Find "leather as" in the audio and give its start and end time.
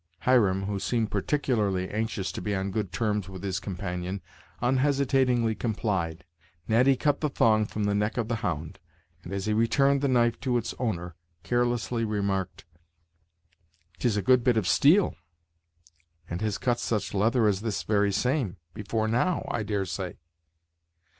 17.13-17.61